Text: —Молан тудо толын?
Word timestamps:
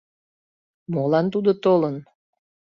—Молан 0.93 1.25
тудо 1.33 1.51
толын? 1.63 1.95